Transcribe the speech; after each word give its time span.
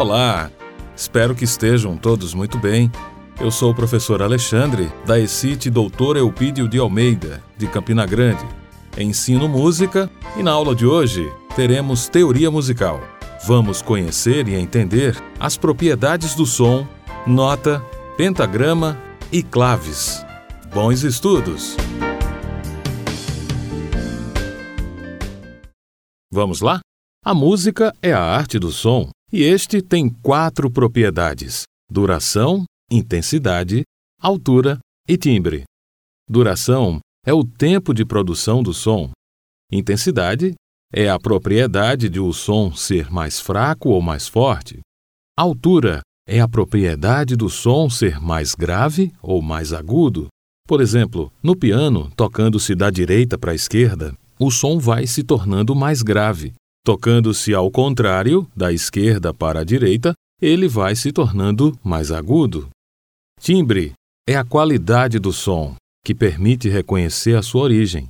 Olá! 0.00 0.50
Espero 0.96 1.34
que 1.34 1.44
estejam 1.44 1.94
todos 1.94 2.32
muito 2.32 2.56
bem. 2.56 2.90
Eu 3.38 3.50
sou 3.50 3.70
o 3.70 3.74
professor 3.74 4.22
Alexandre, 4.22 4.90
da 5.04 5.20
ECIT 5.20 5.68
Doutor 5.68 6.16
Eupídio 6.16 6.66
de 6.66 6.78
Almeida, 6.78 7.44
de 7.58 7.66
Campina 7.66 8.06
Grande. 8.06 8.42
Ensino 8.96 9.46
música 9.46 10.10
e 10.38 10.42
na 10.42 10.52
aula 10.52 10.74
de 10.74 10.86
hoje 10.86 11.30
teremos 11.54 12.08
teoria 12.08 12.50
musical. 12.50 12.98
Vamos 13.46 13.82
conhecer 13.82 14.48
e 14.48 14.54
entender 14.54 15.22
as 15.38 15.58
propriedades 15.58 16.34
do 16.34 16.46
som, 16.46 16.88
nota, 17.26 17.84
pentagrama 18.16 18.98
e 19.30 19.42
claves. 19.42 20.24
Bons 20.72 21.02
estudos! 21.02 21.76
Vamos 26.32 26.62
lá? 26.62 26.80
A 27.22 27.34
música 27.34 27.94
é 28.00 28.14
a 28.14 28.22
arte 28.22 28.58
do 28.58 28.72
som 28.72 29.10
e 29.32 29.42
este 29.42 29.80
tem 29.80 30.08
quatro 30.08 30.70
propriedades: 30.70 31.62
duração, 31.90 32.64
intensidade, 32.90 33.82
altura 34.20 34.78
e 35.08 35.16
timbre. 35.16 35.64
Duração 36.28 37.00
é 37.24 37.32
o 37.32 37.44
tempo 37.44 37.92
de 37.92 38.04
produção 38.04 38.62
do 38.62 38.72
som. 38.72 39.10
Intensidade 39.72 40.54
é 40.92 41.08
a 41.08 41.18
propriedade 41.18 42.08
de 42.08 42.18
o 42.18 42.32
som 42.32 42.72
ser 42.74 43.10
mais 43.10 43.40
fraco 43.40 43.90
ou 43.90 44.02
mais 44.02 44.26
forte. 44.26 44.80
Altura 45.36 46.00
é 46.26 46.40
a 46.40 46.48
propriedade 46.48 47.36
do 47.36 47.48
som 47.48 47.88
ser 47.88 48.20
mais 48.20 48.54
grave 48.54 49.12
ou 49.22 49.40
mais 49.40 49.72
agudo. 49.72 50.28
Por 50.66 50.80
exemplo, 50.80 51.32
no 51.42 51.56
piano, 51.56 52.10
tocando-se 52.16 52.74
da 52.74 52.90
direita 52.90 53.36
para 53.38 53.52
a 53.52 53.54
esquerda, 53.54 54.14
o 54.38 54.50
som 54.50 54.78
vai 54.78 55.06
se 55.06 55.22
tornando 55.22 55.74
mais 55.74 56.02
grave. 56.02 56.54
Tocando-se 56.82 57.54
ao 57.54 57.70
contrário, 57.70 58.48
da 58.56 58.72
esquerda 58.72 59.34
para 59.34 59.60
a 59.60 59.64
direita, 59.64 60.14
ele 60.40 60.66
vai 60.66 60.96
se 60.96 61.12
tornando 61.12 61.78
mais 61.84 62.10
agudo. 62.10 62.70
Timbre 63.38 63.92
é 64.26 64.34
a 64.34 64.44
qualidade 64.44 65.18
do 65.18 65.32
som, 65.32 65.74
que 66.02 66.14
permite 66.14 66.68
reconhecer 66.70 67.36
a 67.36 67.42
sua 67.42 67.62
origem. 67.62 68.06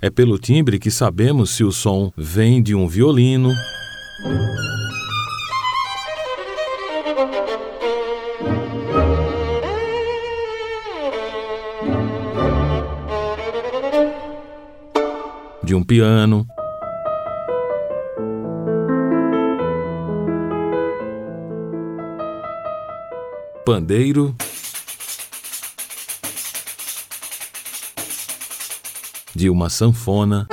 É 0.00 0.08
pelo 0.08 0.38
timbre 0.38 0.78
que 0.78 0.90
sabemos 0.90 1.50
se 1.50 1.64
o 1.64 1.72
som 1.72 2.12
vem 2.16 2.62
de 2.62 2.74
um 2.74 2.86
violino, 2.86 3.52
de 15.64 15.74
um 15.74 15.82
piano, 15.82 16.46
pandeiro, 23.64 24.34
de 29.34 29.48
uma 29.48 29.70
sanfona. 29.70 30.48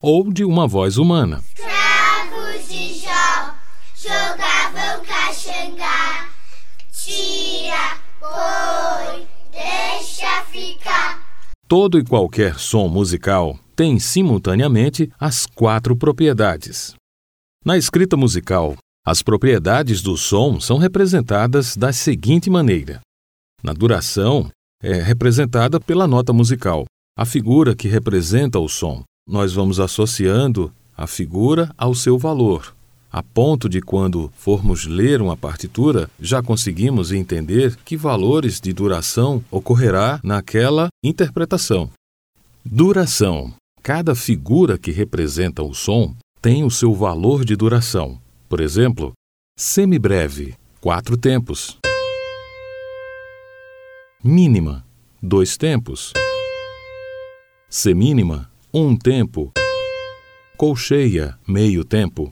Ou 0.00 0.30
de 0.30 0.44
uma 0.44 0.68
voz 0.68 0.98
humana. 0.98 1.42
Cravos 1.54 2.68
de 2.68 3.00
Jó 3.00 3.54
jogavam 3.96 5.02
caxangá. 5.06 6.28
Tira, 6.92 7.96
põe, 8.20 9.26
deixa 9.50 10.44
ficar. 10.52 11.22
Todo 11.66 11.98
e 11.98 12.04
qualquer 12.04 12.58
som 12.58 12.86
musical 12.86 13.58
tem 13.74 13.98
simultaneamente 13.98 15.10
as 15.18 15.46
quatro 15.46 15.96
propriedades. 15.96 16.94
Na 17.64 17.76
escrita 17.76 18.16
musical, 18.16 18.76
as 19.06 19.22
propriedades 19.22 20.02
do 20.02 20.16
som 20.16 20.60
são 20.60 20.78
representadas 20.78 21.76
da 21.76 21.92
seguinte 21.92 22.48
maneira: 22.48 23.00
na 23.62 23.72
duração, 23.72 24.50
é 24.82 25.00
representada 25.02 25.80
pela 25.80 26.06
nota 26.06 26.32
musical, 26.32 26.84
a 27.16 27.24
figura 27.24 27.74
que 27.74 27.88
representa 27.88 28.58
o 28.58 28.68
som. 28.68 29.02
Nós 29.26 29.54
vamos 29.54 29.80
associando 29.80 30.72
a 30.96 31.06
figura 31.06 31.72
ao 31.78 31.94
seu 31.94 32.18
valor, 32.18 32.74
a 33.14 33.22
ponto 33.22 33.68
de 33.68 33.80
quando 33.80 34.28
formos 34.36 34.86
ler 34.86 35.22
uma 35.22 35.36
partitura, 35.36 36.10
já 36.20 36.42
conseguimos 36.42 37.12
entender 37.12 37.76
que 37.84 37.96
valores 37.96 38.60
de 38.60 38.72
duração 38.72 39.42
ocorrerá 39.52 40.18
naquela 40.22 40.88
interpretação. 41.02 41.90
Duração. 42.64 43.54
Cada 43.86 44.14
figura 44.14 44.78
que 44.78 44.90
representa 44.90 45.62
o 45.62 45.74
som 45.74 46.16
tem 46.40 46.64
o 46.64 46.70
seu 46.70 46.94
valor 46.94 47.44
de 47.44 47.54
duração. 47.54 48.18
Por 48.48 48.60
exemplo, 48.60 49.12
semibreve, 49.58 50.54
quatro 50.80 51.18
tempos. 51.18 51.78
Mínima, 54.24 54.86
dois 55.22 55.58
tempos. 55.58 56.14
Semínima, 57.68 58.50
um 58.72 58.96
tempo. 58.96 59.52
Colcheia, 60.56 61.38
meio 61.46 61.84
tempo. 61.84 62.30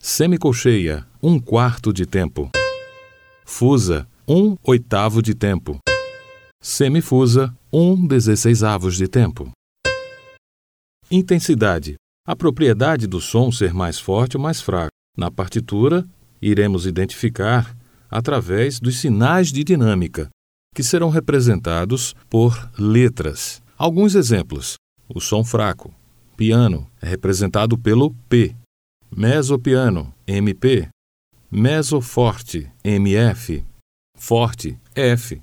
Semicolcheia, 0.00 1.06
um 1.22 1.38
quarto 1.38 1.92
de 1.92 2.06
tempo. 2.06 2.50
Fusa, 3.44 4.08
um 4.26 4.56
oitavo 4.64 5.20
de 5.20 5.34
tempo. 5.34 5.78
Semifusa, 6.62 7.54
um 7.70 8.06
dezesseisavos 8.06 8.96
de 8.96 9.06
tempo. 9.06 9.52
Intensidade, 11.14 11.96
a 12.26 12.34
propriedade 12.34 13.06
do 13.06 13.20
som 13.20 13.52
ser 13.52 13.74
mais 13.74 14.00
forte 14.00 14.38
ou 14.38 14.42
mais 14.42 14.62
fraco. 14.62 14.88
Na 15.14 15.30
partitura, 15.30 16.08
iremos 16.40 16.86
identificar 16.86 17.76
através 18.10 18.80
dos 18.80 18.98
sinais 18.98 19.52
de 19.52 19.62
dinâmica, 19.62 20.30
que 20.74 20.82
serão 20.82 21.10
representados 21.10 22.14
por 22.30 22.72
letras. 22.78 23.62
Alguns 23.76 24.14
exemplos: 24.14 24.76
o 25.06 25.20
som 25.20 25.44
fraco, 25.44 25.94
piano, 26.34 26.90
é 27.02 27.08
representado 27.10 27.76
pelo 27.76 28.14
P, 28.26 28.56
mesopiano, 29.14 30.14
MP, 30.26 30.88
mesoforte, 31.50 32.72
MF, 32.82 33.62
forte, 34.16 34.78
F. 34.94 35.42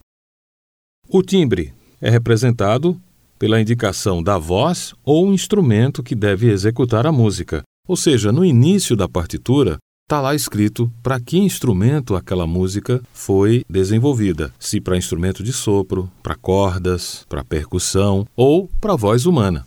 O 1.07 1.21
timbre 1.21 1.75
é 2.01 2.09
representado 2.09 2.99
pela 3.39 3.61
indicação 3.61 4.21
da 4.21 4.37
voz 4.37 4.93
ou 5.03 5.33
instrumento 5.33 6.03
que 6.03 6.13
deve 6.13 6.51
executar 6.51 7.07
a 7.07 7.11
música, 7.11 7.63
ou 7.87 7.95
seja, 7.95 8.31
no 8.31 8.43
início 8.43 8.95
da 8.95 9.07
partitura, 9.07 9.77
está 10.03 10.19
lá 10.19 10.35
escrito 10.35 10.91
para 11.01 11.19
que 11.19 11.37
instrumento 11.37 12.15
aquela 12.15 12.45
música 12.45 13.01
foi 13.13 13.63
desenvolvida, 13.69 14.53
se 14.59 14.81
para 14.81 14.97
instrumento 14.97 15.41
de 15.41 15.53
sopro, 15.53 16.11
para 16.21 16.35
cordas, 16.35 17.25
para 17.29 17.43
percussão 17.43 18.27
ou 18.35 18.69
para 18.81 18.95
voz 18.95 19.25
humana. 19.25 19.63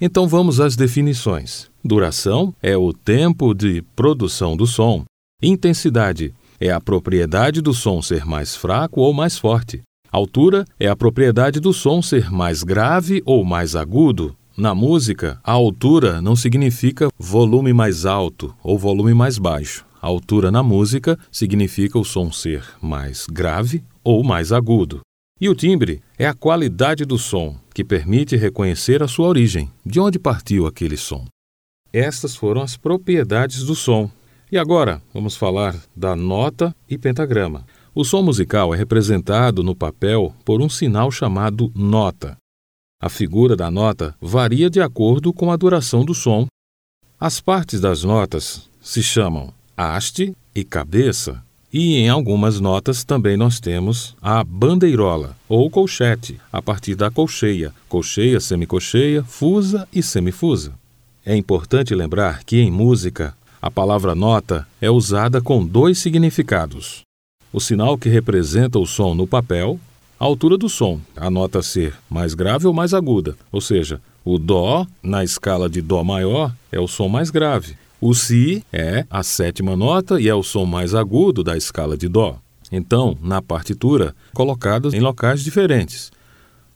Então 0.00 0.26
vamos 0.26 0.60
às 0.60 0.74
definições. 0.74 1.70
Duração 1.84 2.52
é 2.60 2.76
o 2.76 2.92
tempo 2.92 3.54
de 3.54 3.82
produção 3.94 4.56
do 4.56 4.66
som. 4.66 5.04
Intensidade 5.40 6.34
é 6.58 6.70
a 6.70 6.80
propriedade 6.80 7.60
do 7.60 7.72
som 7.72 8.02
ser 8.02 8.24
mais 8.24 8.56
fraco 8.56 9.00
ou 9.00 9.12
mais 9.12 9.38
forte. 9.38 9.82
Altura 10.16 10.64
é 10.78 10.86
a 10.86 10.94
propriedade 10.94 11.58
do 11.58 11.72
som 11.72 12.00
ser 12.00 12.30
mais 12.30 12.62
grave 12.62 13.20
ou 13.26 13.44
mais 13.44 13.74
agudo, 13.74 14.36
na 14.56 14.72
música, 14.72 15.40
a 15.42 15.50
altura 15.50 16.22
não 16.22 16.36
significa 16.36 17.08
volume 17.18 17.72
mais 17.72 18.06
alto 18.06 18.54
ou 18.62 18.78
volume 18.78 19.12
mais 19.12 19.38
baixo. 19.38 19.84
A 20.00 20.06
altura 20.06 20.52
na 20.52 20.62
música 20.62 21.18
significa 21.32 21.98
o 21.98 22.04
som 22.04 22.30
ser 22.30 22.64
mais 22.80 23.26
grave 23.26 23.82
ou 24.04 24.22
mais 24.22 24.52
agudo. 24.52 25.00
E 25.40 25.48
o 25.48 25.54
timbre 25.56 26.00
é 26.16 26.28
a 26.28 26.32
qualidade 26.32 27.04
do 27.04 27.18
som, 27.18 27.56
que 27.74 27.82
permite 27.82 28.36
reconhecer 28.36 29.02
a 29.02 29.08
sua 29.08 29.26
origem, 29.26 29.68
de 29.84 29.98
onde 29.98 30.20
partiu 30.20 30.64
aquele 30.64 30.96
som. 30.96 31.24
Estas 31.92 32.36
foram 32.36 32.62
as 32.62 32.76
propriedades 32.76 33.64
do 33.64 33.74
som. 33.74 34.08
E 34.52 34.56
agora 34.56 35.02
vamos 35.12 35.36
falar 35.36 35.74
da 35.96 36.14
nota 36.14 36.72
e 36.88 36.96
pentagrama. 36.96 37.66
O 37.96 38.04
som 38.04 38.22
musical 38.22 38.74
é 38.74 38.76
representado 38.76 39.62
no 39.62 39.72
papel 39.72 40.34
por 40.44 40.60
um 40.60 40.68
sinal 40.68 41.12
chamado 41.12 41.70
nota. 41.76 42.36
A 43.00 43.08
figura 43.08 43.54
da 43.54 43.70
nota 43.70 44.16
varia 44.20 44.68
de 44.68 44.80
acordo 44.80 45.32
com 45.32 45.52
a 45.52 45.56
duração 45.56 46.04
do 46.04 46.12
som. 46.12 46.48
As 47.20 47.40
partes 47.40 47.80
das 47.80 48.02
notas 48.02 48.68
se 48.82 49.00
chamam 49.00 49.54
haste 49.76 50.34
e 50.52 50.64
cabeça, 50.64 51.40
e 51.72 51.94
em 51.98 52.08
algumas 52.08 52.58
notas 52.58 53.04
também 53.04 53.36
nós 53.36 53.60
temos 53.60 54.16
a 54.20 54.42
bandeirola 54.42 55.36
ou 55.48 55.70
colchete, 55.70 56.40
a 56.52 56.60
partir 56.60 56.96
da 56.96 57.12
colcheia, 57.12 57.72
colcheia, 57.88 58.40
semicolcheia, 58.40 59.22
fusa 59.22 59.86
e 59.92 60.02
semifusa. 60.02 60.72
É 61.24 61.36
importante 61.36 61.94
lembrar 61.94 62.42
que 62.42 62.60
em 62.60 62.72
música 62.72 63.36
a 63.62 63.70
palavra 63.70 64.16
nota 64.16 64.66
é 64.80 64.90
usada 64.90 65.40
com 65.40 65.64
dois 65.64 65.98
significados: 65.98 67.03
o 67.54 67.60
sinal 67.60 67.96
que 67.96 68.08
representa 68.08 68.80
o 68.80 68.84
som 68.84 69.14
no 69.14 69.28
papel 69.28 69.78
a 70.18 70.24
altura 70.24 70.58
do 70.58 70.68
som, 70.68 71.00
a 71.14 71.30
nota 71.30 71.62
ser 71.62 71.94
mais 72.10 72.34
grave 72.34 72.66
ou 72.66 72.72
mais 72.72 72.92
aguda. 72.92 73.36
Ou 73.52 73.60
seja, 73.60 74.00
o 74.24 74.38
Dó, 74.38 74.84
na 75.00 75.22
escala 75.22 75.68
de 75.68 75.80
Dó 75.80 76.02
maior, 76.02 76.52
é 76.72 76.80
o 76.80 76.88
som 76.88 77.08
mais 77.08 77.30
grave. 77.30 77.76
O 78.00 78.12
Si 78.12 78.64
é 78.72 79.06
a 79.08 79.22
sétima 79.22 79.76
nota 79.76 80.20
e 80.20 80.28
é 80.28 80.34
o 80.34 80.42
som 80.42 80.64
mais 80.64 80.94
agudo 80.94 81.44
da 81.44 81.56
escala 81.56 81.96
de 81.96 82.08
Dó. 82.08 82.38
Então, 82.72 83.16
na 83.22 83.40
partitura, 83.40 84.16
colocados 84.32 84.92
em 84.92 85.00
locais 85.00 85.44
diferentes. 85.44 86.10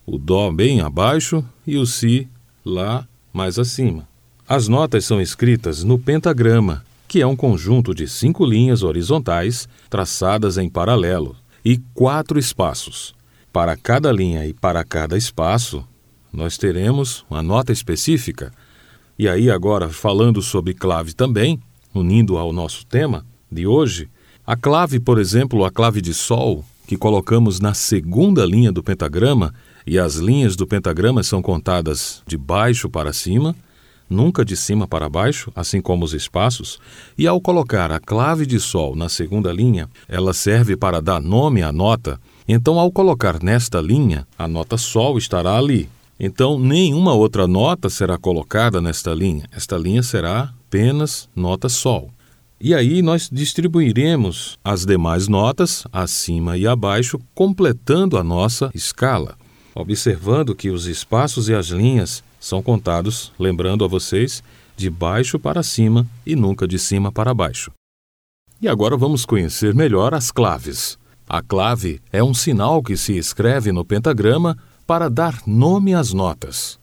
O 0.05 0.17
Dó 0.17 0.49
bem 0.49 0.79
abaixo 0.79 1.43
e 1.67 1.77
o 1.77 1.85
Si 1.85 2.25
lá 2.65 3.05
mais 3.33 3.59
acima. 3.59 4.07
As 4.47 4.69
notas 4.69 5.03
são 5.05 5.19
escritas 5.19 5.83
no 5.83 5.99
pentagrama, 5.99 6.85
que 7.09 7.21
é 7.21 7.25
um 7.25 7.35
conjunto 7.35 7.95
de 7.95 8.07
cinco 8.07 8.45
linhas 8.45 8.83
horizontais 8.83 9.67
traçadas 9.89 10.59
em 10.59 10.69
paralelo 10.69 11.35
e 11.65 11.79
quatro 11.91 12.37
espaços. 12.37 13.15
Para 13.51 13.75
cada 13.75 14.11
linha 14.11 14.45
e 14.45 14.53
para 14.53 14.83
cada 14.83 15.17
espaço, 15.17 15.83
nós 16.31 16.55
teremos 16.55 17.25
uma 17.27 17.41
nota 17.41 17.71
específica. 17.71 18.53
E 19.17 19.27
aí, 19.27 19.49
agora, 19.49 19.89
falando 19.89 20.39
sobre 20.39 20.75
clave 20.75 21.15
também, 21.15 21.59
unindo 21.95 22.37
ao 22.37 22.53
nosso 22.53 22.85
tema 22.85 23.25
de 23.51 23.65
hoje, 23.65 24.07
a 24.45 24.55
clave, 24.55 24.99
por 24.99 25.17
exemplo, 25.17 25.65
a 25.65 25.71
clave 25.71 26.01
de 26.01 26.13
Sol, 26.13 26.63
que 26.85 26.95
colocamos 26.95 27.59
na 27.59 27.73
segunda 27.73 28.45
linha 28.45 28.71
do 28.71 28.83
pentagrama, 28.83 29.51
e 29.85 29.97
as 29.97 30.17
linhas 30.17 30.55
do 30.55 30.67
pentagrama 30.67 31.23
são 31.23 31.41
contadas 31.41 32.21
de 32.27 32.37
baixo 32.37 32.87
para 32.87 33.11
cima, 33.11 33.55
nunca 34.09 34.43
de 34.43 34.55
cima 34.55 34.87
para 34.87 35.09
baixo, 35.09 35.51
assim 35.55 35.81
como 35.81 36.03
os 36.03 36.13
espaços, 36.13 36.79
e 37.17 37.27
ao 37.27 37.39
colocar 37.39 37.91
a 37.91 37.99
clave 37.99 38.45
de 38.45 38.59
Sol 38.59 38.95
na 38.95 39.07
segunda 39.07 39.51
linha, 39.51 39.89
ela 40.07 40.33
serve 40.33 40.75
para 40.75 41.01
dar 41.01 41.21
nome 41.21 41.61
à 41.61 41.71
nota. 41.71 42.19
Então, 42.47 42.79
ao 42.79 42.91
colocar 42.91 43.41
nesta 43.41 43.79
linha, 43.79 44.27
a 44.37 44.47
nota 44.47 44.77
Sol 44.77 45.17
estará 45.17 45.57
ali. 45.57 45.89
Então, 46.19 46.59
nenhuma 46.59 47.13
outra 47.13 47.47
nota 47.47 47.89
será 47.89 48.17
colocada 48.17 48.81
nesta 48.81 49.13
linha. 49.13 49.45
Esta 49.51 49.77
linha 49.77 50.03
será 50.03 50.53
apenas 50.67 51.29
nota 51.35 51.69
Sol. 51.69 52.11
E 52.61 52.73
aí 52.75 53.01
nós 53.01 53.29
distribuiremos 53.31 54.59
as 54.61 54.85
demais 54.85 55.29
notas 55.29 55.85
acima 55.93 56.57
e 56.57 56.67
abaixo, 56.67 57.17
completando 57.33 58.17
a 58.17 58.23
nossa 58.23 58.69
escala, 58.75 59.37
observando 59.73 60.53
que 60.53 60.69
os 60.69 60.85
espaços 60.85 61.47
e 61.47 61.53
as 61.53 61.67
linhas 61.67 62.21
são 62.39 62.61
contados, 62.61 63.31
lembrando 63.37 63.83
a 63.83 63.87
vocês, 63.87 64.41
de 64.77 64.89
baixo 64.89 65.37
para 65.37 65.61
cima 65.61 66.07
e 66.25 66.35
nunca 66.35 66.67
de 66.67 66.79
cima 66.79 67.11
para 67.11 67.33
baixo. 67.33 67.71
E 68.61 68.67
agora 68.67 68.95
vamos 68.95 69.25
conhecer 69.25 69.75
melhor 69.75 70.13
as 70.13 70.31
claves. 70.31 70.97
A 71.27 71.41
clave 71.41 72.01
é 72.11 72.23
um 72.23 72.33
sinal 72.33 72.81
que 72.81 72.97
se 72.97 73.17
escreve 73.17 73.71
no 73.71 73.85
pentagrama 73.85 74.57
para 74.87 75.09
dar 75.09 75.41
nome 75.45 75.93
às 75.93 76.13
notas. 76.13 76.79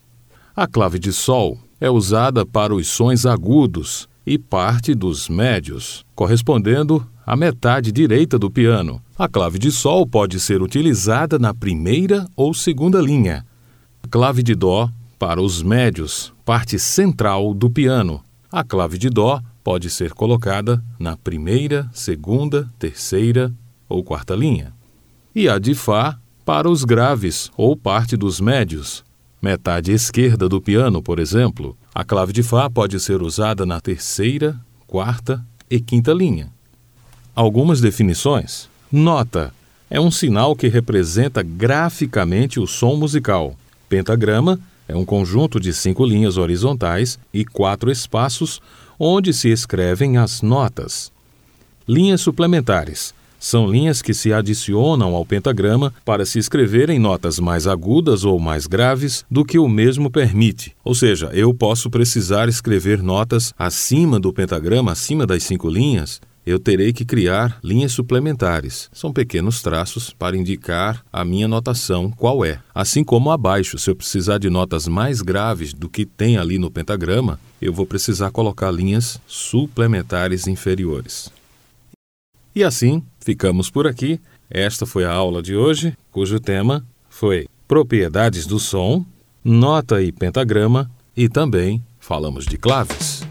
A 0.55 0.65
clave 0.65 0.97
de 0.97 1.11
Sol 1.11 1.57
é 1.79 1.89
usada 1.89 2.45
para 2.45 2.73
os 2.73 2.87
sons 2.87 3.25
agudos 3.25 4.07
e 4.25 4.37
parte 4.37 4.95
dos 4.95 5.29
médios, 5.29 6.05
correspondendo 6.15 7.05
à 7.25 7.35
metade 7.35 7.91
direita 7.91 8.39
do 8.39 8.49
piano. 8.49 9.01
A 9.17 9.27
clave 9.27 9.59
de 9.59 9.71
Sol 9.71 10.07
pode 10.07 10.39
ser 10.39 10.61
utilizada 10.61 11.37
na 11.37 11.53
primeira 11.53 12.27
ou 12.35 12.53
segunda 12.53 13.01
linha. 13.01 13.45
A 14.01 14.07
clave 14.07 14.41
de 14.41 14.55
Dó 14.55 14.89
para 15.19 15.41
os 15.41 15.63
médios, 15.63 16.33
parte 16.45 16.77
central 16.77 17.53
do 17.53 17.69
piano. 17.69 18.23
A 18.51 18.63
clave 18.63 18.97
de 18.97 19.09
Dó 19.09 19.41
pode 19.63 19.89
ser 19.89 20.13
colocada 20.13 20.81
na 20.99 21.17
primeira, 21.17 21.89
segunda, 21.91 22.69
terceira 22.79 23.51
ou 23.89 24.03
quarta 24.03 24.35
linha. 24.35 24.73
E 25.35 25.49
a 25.49 25.57
de 25.57 25.73
Fá 25.73 26.17
para 26.45 26.69
os 26.69 26.83
graves 26.83 27.51
ou 27.57 27.75
parte 27.75 28.15
dos 28.15 28.39
médios. 28.39 29.03
Metade 29.41 29.91
esquerda 29.91 30.47
do 30.47 30.61
piano, 30.61 31.01
por 31.01 31.19
exemplo. 31.19 31.77
A 31.93 32.03
clave 32.03 32.31
de 32.31 32.43
Fá 32.43 32.69
pode 32.69 32.99
ser 32.99 33.21
usada 33.21 33.65
na 33.65 33.81
terceira, 33.81 34.59
quarta 34.85 35.43
e 35.69 35.79
quinta 35.79 36.13
linha. 36.13 36.49
Algumas 37.35 37.81
definições. 37.81 38.69
Nota 38.91 39.53
é 39.89 39.99
um 39.99 40.09
sinal 40.09 40.55
que 40.55 40.67
representa 40.67 41.43
graficamente 41.43 42.59
o 42.59 42.67
som 42.67 42.95
musical. 42.95 43.55
Pentagrama 43.89 44.59
é 44.87 44.95
um 44.95 45.05
conjunto 45.05 45.59
de 45.59 45.73
cinco 45.73 46.05
linhas 46.05 46.37
horizontais 46.37 47.19
e 47.33 47.43
quatro 47.43 47.91
espaços 47.91 48.61
onde 48.99 49.33
se 49.33 49.49
escrevem 49.49 50.17
as 50.17 50.41
notas. 50.41 51.11
Linhas 51.87 52.21
suplementares 52.21 53.13
são 53.39 53.69
linhas 53.69 54.01
que 54.01 54.13
se 54.13 54.33
adicionam 54.33 55.15
ao 55.15 55.25
pentagrama 55.25 55.93
para 56.03 56.25
se 56.25 56.39
escreverem 56.39 56.97
notas 56.97 57.39
mais 57.39 57.67
agudas 57.67 58.23
ou 58.23 58.39
mais 58.39 58.65
graves 58.65 59.23
do 59.29 59.45
que 59.45 59.59
o 59.59 59.69
mesmo 59.69 60.09
permite. 60.09 60.75
Ou 60.83 60.95
seja, 60.95 61.29
eu 61.33 61.53
posso 61.53 61.89
precisar 61.89 62.49
escrever 62.49 63.03
notas 63.03 63.53
acima 63.57 64.19
do 64.19 64.33
pentagrama, 64.33 64.91
acima 64.91 65.25
das 65.25 65.43
cinco 65.43 65.69
linhas, 65.69 66.19
eu 66.47 66.57
terei 66.57 66.93
que 66.93 67.03
criar 67.03 67.59
linhas 67.61 67.91
suplementares. 67.91 68.89
São 68.93 69.11
pequenos 69.11 69.61
traços 69.61 70.11
para 70.11 70.37
indicar 70.37 71.03
a 71.11 71.25
minha 71.25 71.45
notação 71.45 72.09
qual 72.09 72.45
é. 72.45 72.61
Assim 72.73 73.03
como 73.03 73.31
abaixo, 73.31 73.77
se 73.77 73.89
eu 73.89 73.95
precisar 73.95 74.37
de 74.37 74.49
notas 74.49 74.87
mais 74.87 75.21
graves 75.21 75.73
do 75.73 75.89
que 75.89 76.05
tem 76.05 76.37
ali 76.37 76.57
no 76.57 76.71
pentagrama, 76.71 77.37
eu 77.61 77.73
vou 77.73 77.85
precisar 77.85 78.31
colocar 78.31 78.71
linhas 78.71 79.19
suplementares 79.27 80.47
inferiores. 80.47 81.29
E 82.55 82.63
assim, 82.63 83.03
ficamos 83.19 83.69
por 83.69 83.85
aqui. 83.85 84.17
Esta 84.49 84.85
foi 84.85 85.03
a 85.03 85.11
aula 85.11 85.43
de 85.43 85.53
hoje, 85.53 85.97
cujo 86.13 86.39
tema 86.39 86.81
foi 87.09 87.45
Propriedades 87.67 88.45
do 88.45 88.57
som, 88.57 89.05
nota 89.43 90.01
e 90.01 90.13
pentagrama 90.13 90.89
e 91.15 91.27
também 91.27 91.83
falamos 91.99 92.45
de 92.45 92.57
claves. 92.57 93.26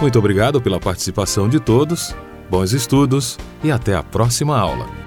Muito 0.00 0.18
obrigado 0.18 0.60
pela 0.60 0.78
participação 0.78 1.48
de 1.48 1.58
todos, 1.58 2.14
bons 2.50 2.72
estudos 2.72 3.38
e 3.64 3.70
até 3.70 3.94
a 3.94 4.02
próxima 4.02 4.58
aula. 4.58 5.05